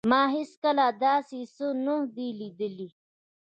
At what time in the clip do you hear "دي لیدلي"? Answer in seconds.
2.15-2.87